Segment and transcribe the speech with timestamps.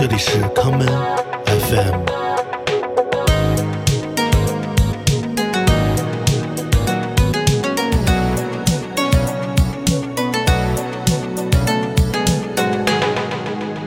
[0.00, 0.86] 这里是康门
[1.46, 2.04] FM。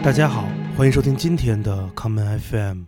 [0.03, 2.81] 大家好，欢迎收听今天的康门 FM。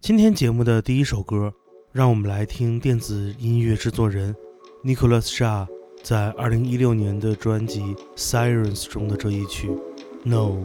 [0.00, 1.52] 今天节目的第一首歌，
[1.90, 4.36] 让我们来听电子音乐制作人
[4.84, 5.66] Nicholas Shah
[6.04, 7.80] 在2016年的专辑
[8.16, 9.68] 《Sirens》中的这一曲
[10.22, 10.62] 《No》。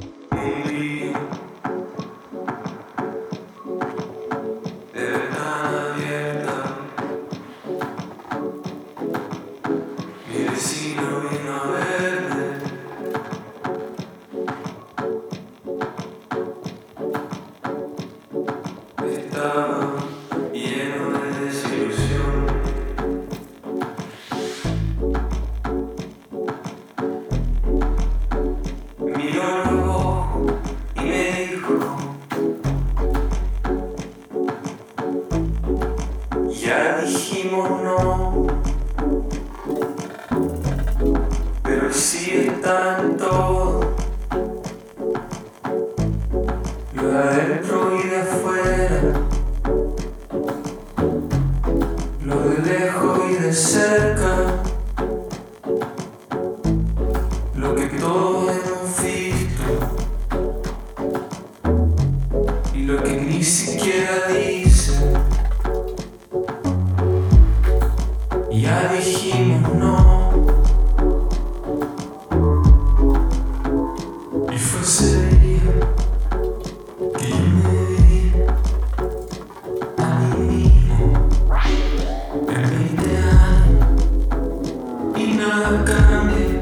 [85.83, 86.61] cambia,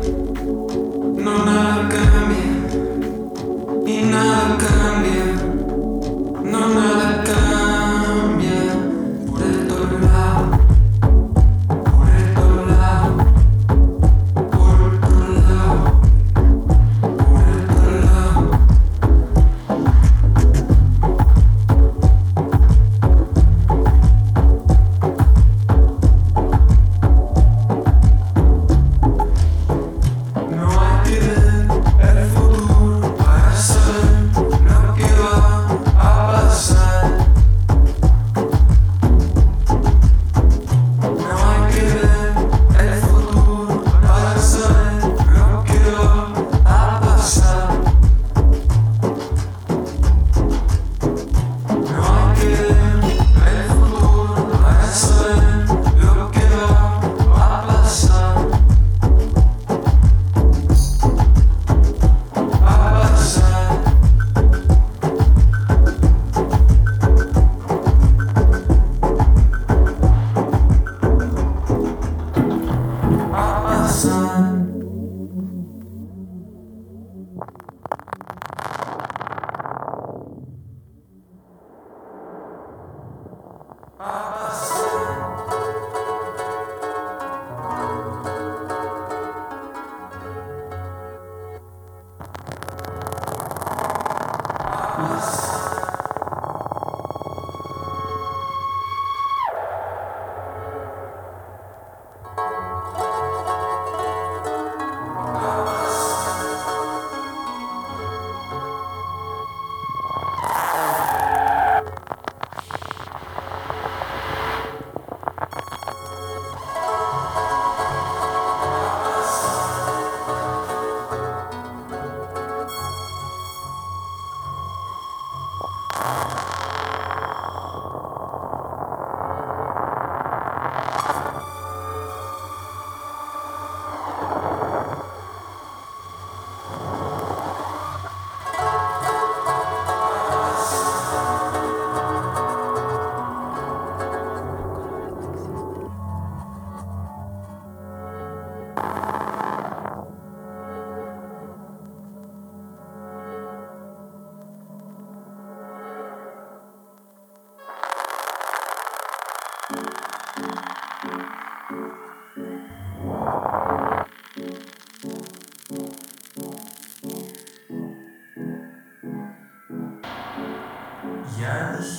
[1.24, 2.48] no nada cambia,
[3.86, 5.15] y nada cambia.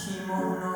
[0.07, 0.73] kimono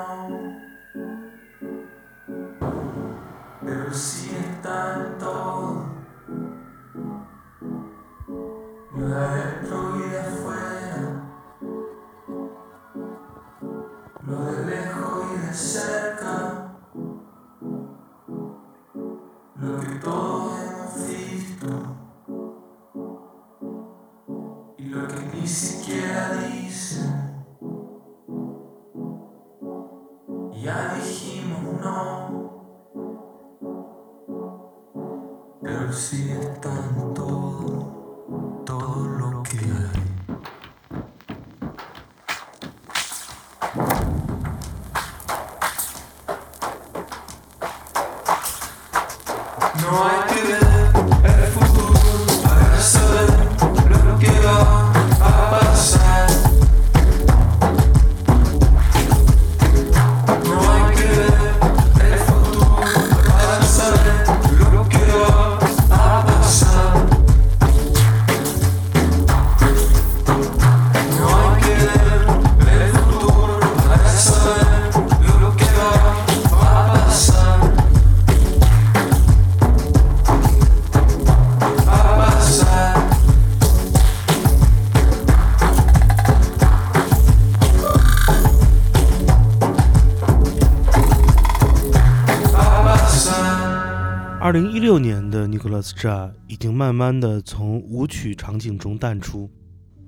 [95.81, 99.51] 的 Nicholas J 已经慢慢的从舞曲场景中淡出，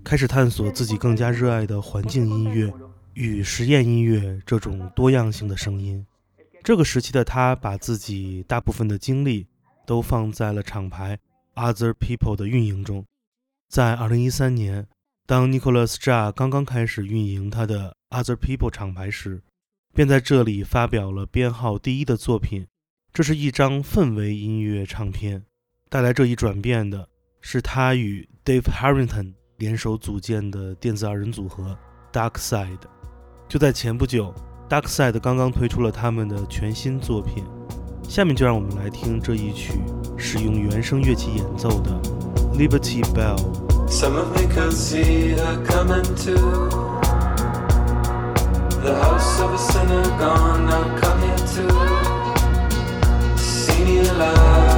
[0.04, 2.72] 开始探索自己更加热爱的环境音乐
[3.14, 6.04] 与实验音乐这种多样性的声音。
[6.62, 9.46] 这个时期的他，把自己大部分的精力
[9.86, 11.18] 都放在了厂牌
[11.54, 13.04] Other People 的运营中。
[13.68, 14.86] 在二零一三年，
[15.26, 19.42] 当 Nicholas Ja 刚刚开始运营他的 Other People 厂牌时，
[19.94, 22.66] 便在这里发表了编号第一的作品。
[23.12, 25.44] 这是一张氛围音乐唱片。
[25.92, 27.06] 带来这一转变的
[27.42, 31.76] 是他与 Dave Harrington 联手组建的电子二人组合
[32.10, 32.80] Dark Side。
[33.46, 34.34] 就在前不久
[34.70, 37.44] ，Dark Side 刚刚推出了他们的全新作品。
[38.08, 39.74] 下面就让我们来听这一曲
[40.16, 41.90] 使用原声乐器演奏的
[42.56, 43.36] 《Liberty Bell》。
[43.90, 46.34] Some of me could see her coming to
[48.80, 50.64] the house of a sinner gone.
[50.64, 51.68] Now come here to
[53.36, 54.71] see me alive.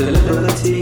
[0.00, 0.73] Like a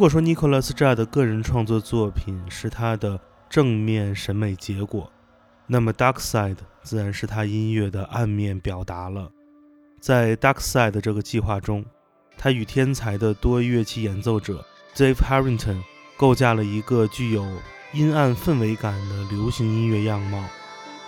[0.00, 5.12] 如果说 Nicholas J 的个人创作作品是他的正面审美结果，
[5.66, 9.30] 那么 Dark Side 自然是他音乐的暗面表达了。
[10.00, 11.84] 在 Dark Side 这个计划中，
[12.38, 14.64] 他与天才的多乐器演奏者
[14.96, 15.82] Dave Harrington
[16.16, 17.46] 构架了一个具有
[17.92, 20.42] 阴暗氛围感的流行音乐样貌。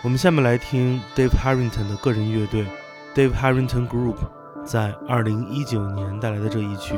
[0.02, 2.66] 我们下面来听 Dave Harrington 的个人乐队
[3.14, 4.18] Dave Harrington Group
[4.66, 6.94] 在2019年带来的这一曲。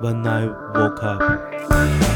[0.00, 2.11] When I woke up.「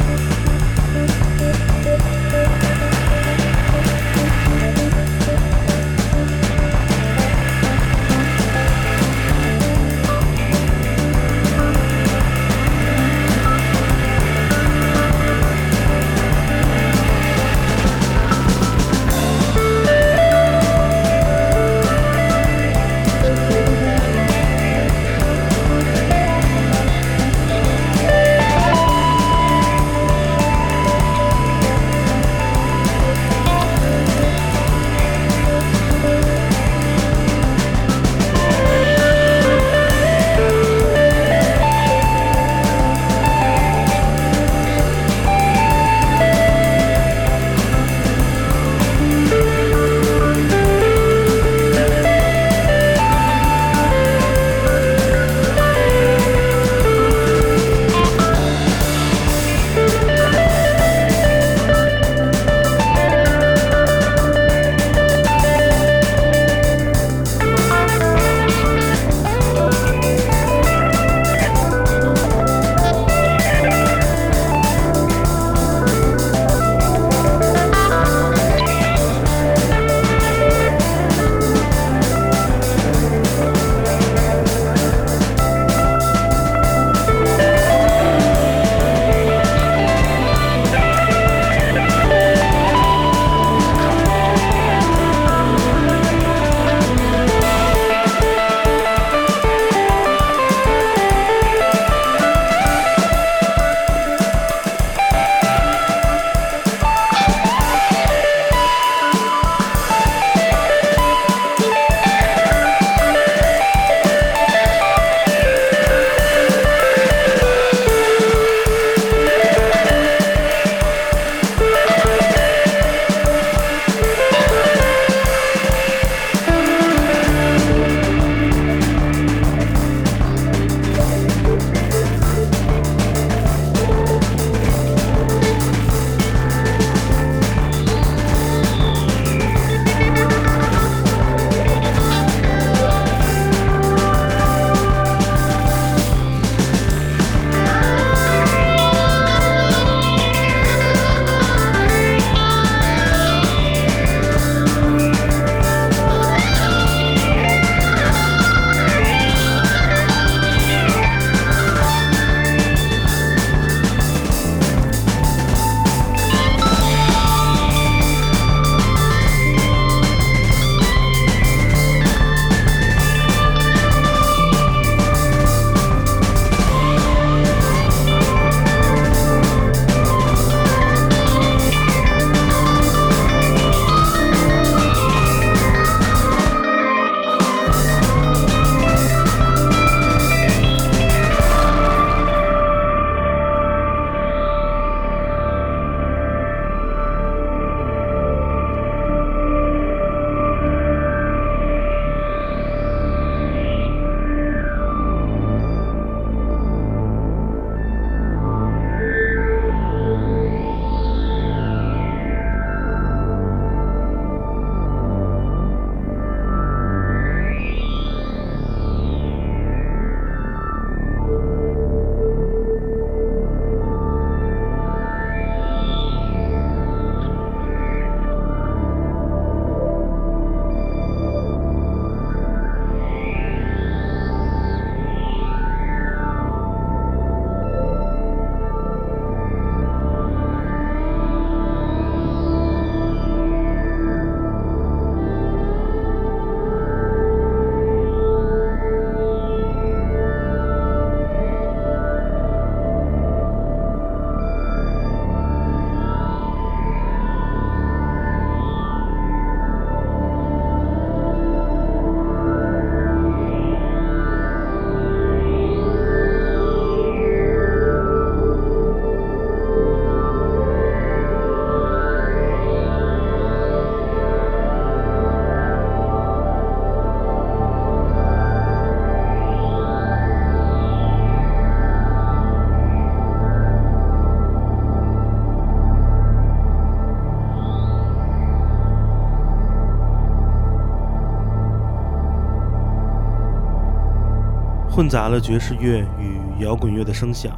[294.96, 297.54] 混杂了爵士乐与摇滚乐的声响。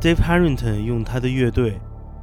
[0.00, 1.78] Dave Harrington 用他的乐队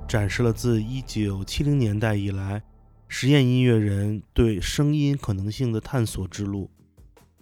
[0.08, 2.64] 展示了自1970年代以来
[3.08, 6.72] 实验音乐人对声音可能性的探索之路。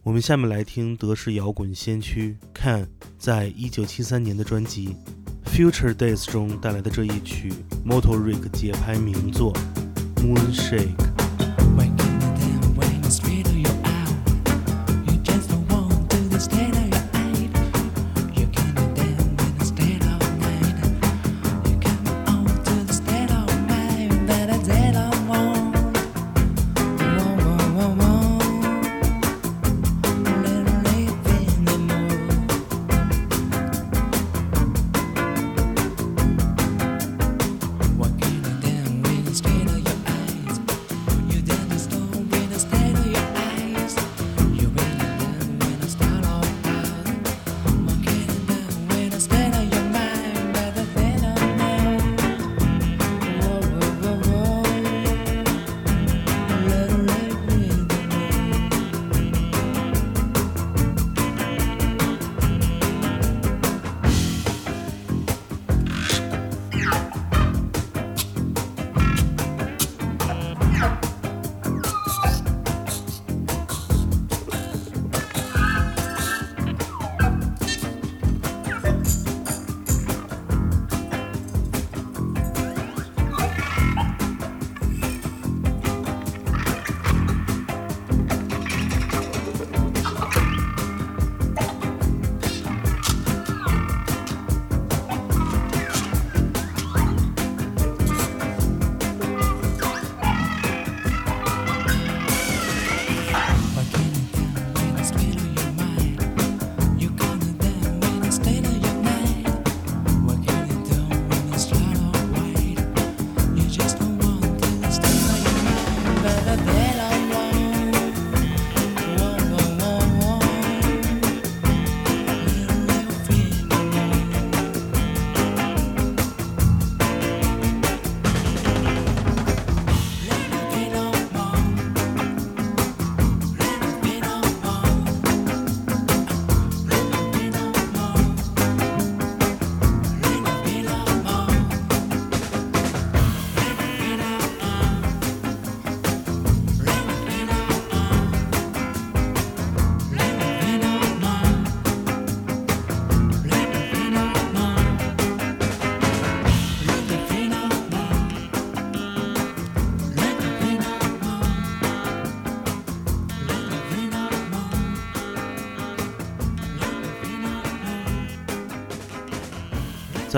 [0.03, 4.97] 我们下面来听德式摇滚先驱 Can 在1973年的专辑
[5.49, 7.53] 《Future Days》中带来的这一曲
[7.87, 9.53] Motorik 节拍名作
[10.21, 10.97] 《Moonshake》。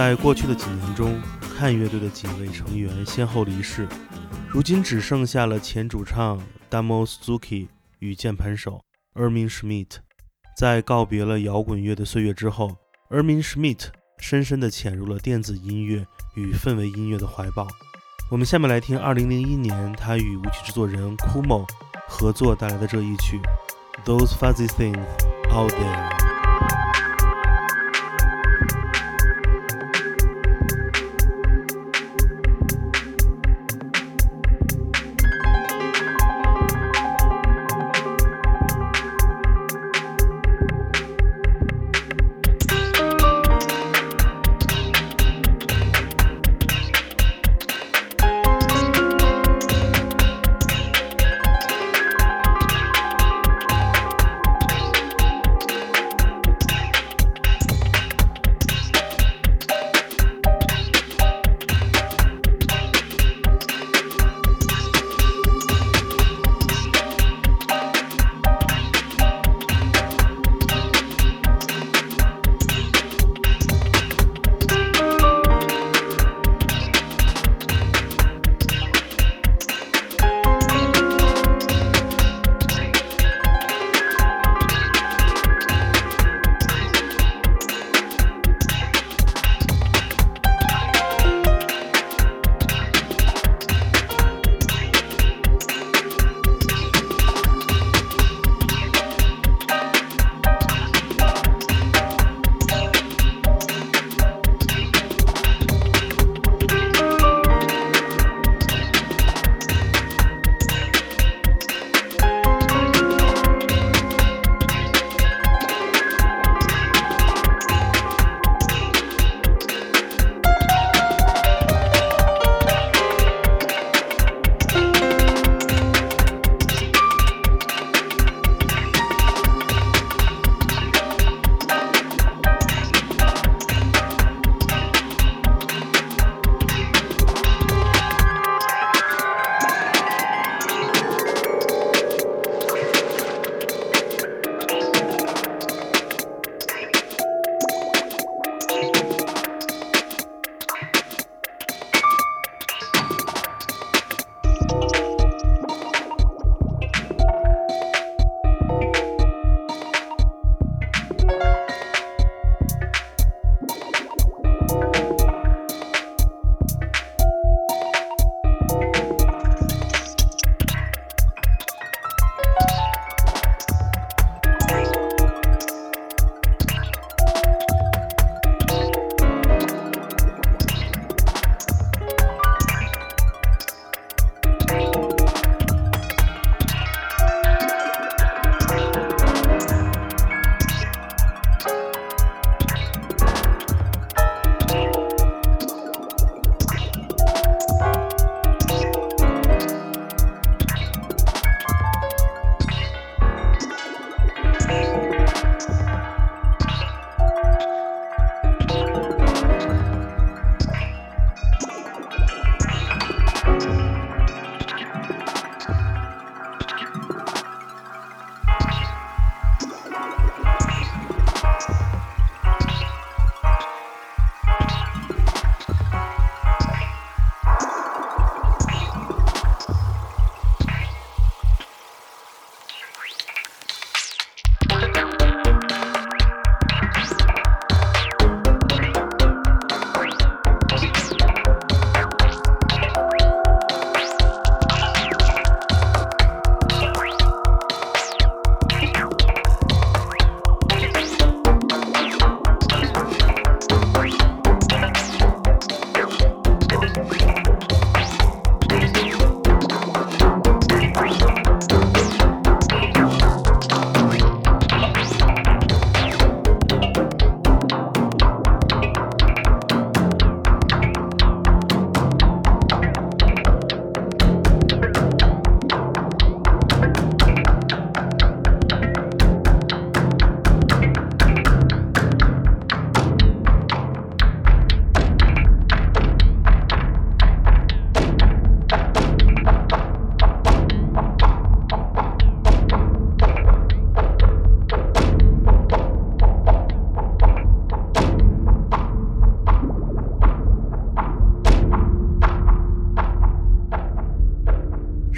[0.05, 1.19] 在过去的几年中，
[1.57, 3.87] 看乐队的几位成员先后离世，
[4.47, 6.39] 如今只剩下了前主唱
[6.69, 8.83] Damo Suzuki 与键盘手
[9.15, 9.95] Ermin Schmidt。
[10.55, 12.77] 在告别了摇滚乐的岁月之后
[13.09, 13.87] ，Ermin Schmidt
[14.19, 17.67] 深深地潜入了电子音乐与氛围音乐的怀抱。
[18.29, 21.67] 我们下面来听2001年他与舞曲制作人 Kumo
[22.07, 23.39] 合作带来的这一曲
[24.05, 25.03] 《Those Fuzzy Things
[25.51, 26.09] Out There》。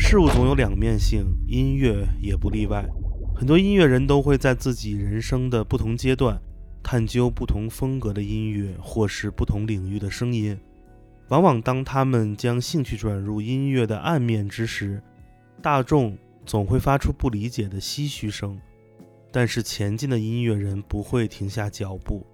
[0.09, 2.81] 事物总有两面性，音乐也不例外。
[3.35, 6.39] 很多音乐人都会在自己人生的不同阶段，
[6.81, 10.57] 探究不同风格的音乐，或是不同领域的声音。
[11.27, 15.03] 往往当他们将兴趣转入音乐的暗面之时，
[15.61, 18.57] 大众总会发出不理解的唏嘘声。
[19.29, 22.25] 但是前进的音乐人不会停下脚步，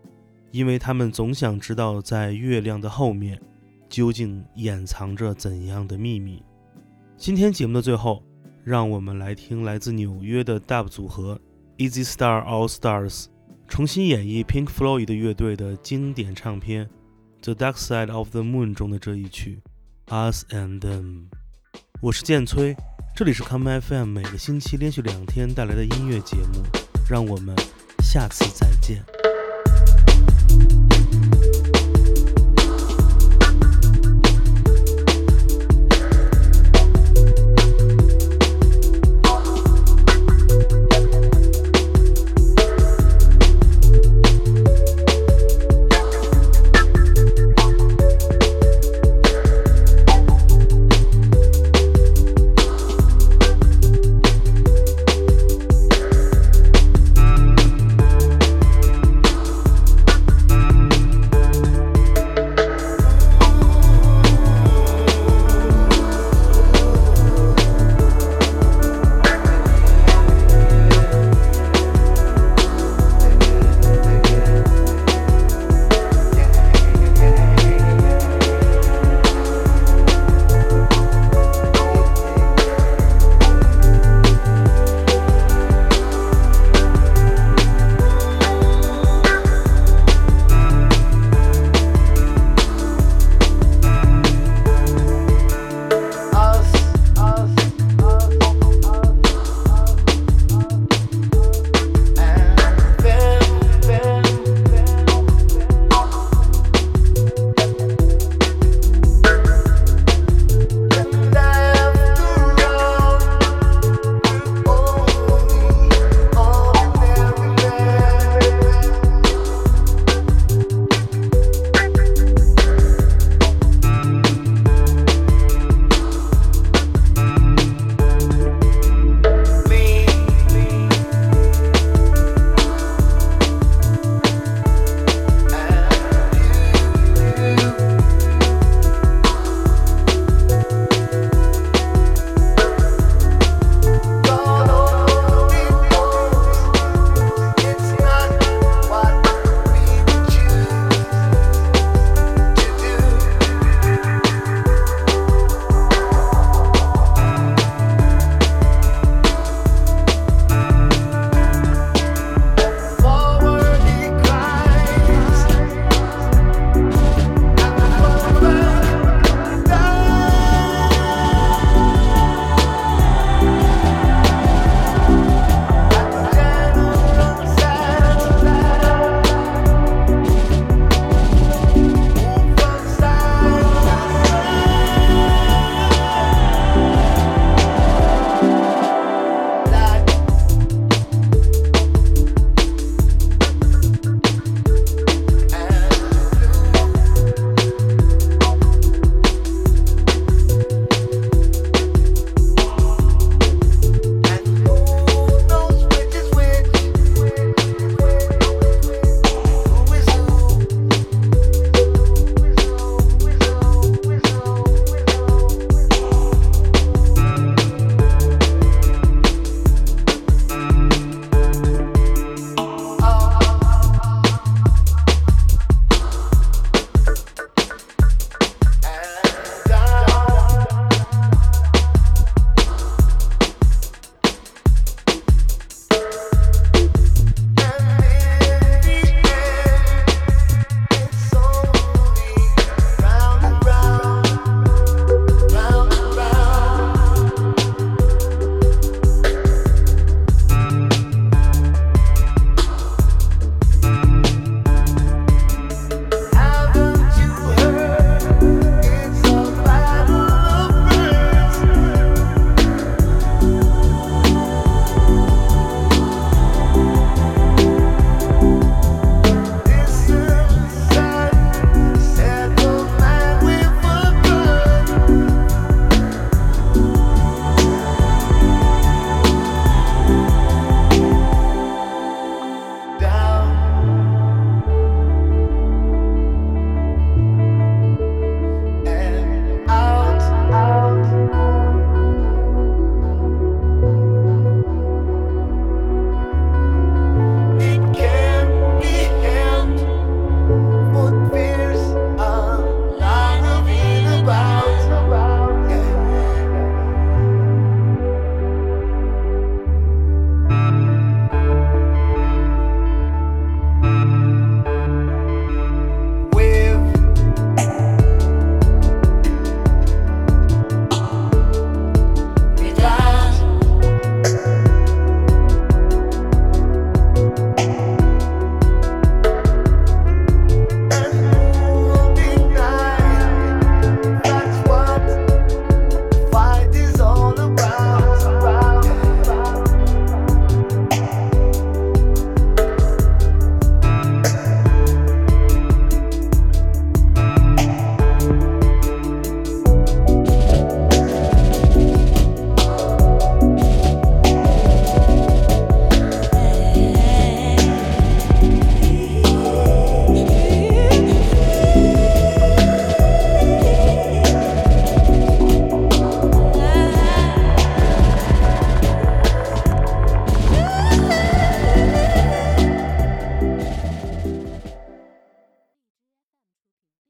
[0.52, 3.42] 因为他们总想知道在月亮的后面
[3.90, 6.44] 究竟掩藏着怎样的秘密。
[7.17, 8.23] 今天节目的最后。
[8.65, 11.38] 让我们来听来自纽约的 Dub 组合
[11.78, 13.26] Easy Star All Stars
[13.67, 16.86] 重新演绎 Pink Floyd 的乐队的经典唱片
[17.41, 19.62] 《The Dark Side of the Moon》中的这一曲
[20.32, 21.02] 《Us and Them》。
[21.99, 22.73] 我是剑崔，
[23.13, 26.63] 这里是 Come FM 每个星期连续两天带来的音乐节目，
[27.10, 27.54] 让我们
[28.02, 29.12] 下次再见。